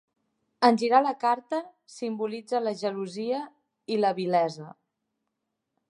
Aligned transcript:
En 0.69 0.77
girar 0.83 1.01
la 1.07 1.11
carta, 1.23 1.59
simbolitza 1.97 2.63
la 2.69 2.75
gelosia 2.81 3.45
i 3.97 4.01
la 4.07 4.15
vilesa. 4.23 4.71